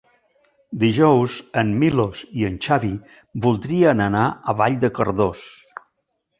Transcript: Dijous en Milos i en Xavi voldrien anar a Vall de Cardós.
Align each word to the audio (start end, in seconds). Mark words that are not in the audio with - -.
Dijous 0.83 1.35
en 1.63 1.69
Milos 1.83 2.23
i 2.41 2.47
en 2.49 2.57
Xavi 2.69 2.91
voldrien 3.47 4.05
anar 4.09 4.27
a 4.55 4.59
Vall 4.65 4.83
de 4.87 4.95
Cardós. 5.01 5.49